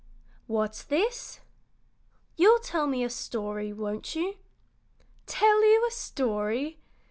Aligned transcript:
"What's 0.47 0.81
this?" 0.81 1.41
"You'll 2.35 2.57
tell 2.57 2.87
me 2.87 3.03
a 3.03 3.07
story, 3.11 3.71
won't 3.71 4.15
you?" 4.15 4.37
"Tell 5.27 5.63
you 5.63 5.85
a 5.87 5.91
story! 5.91 6.79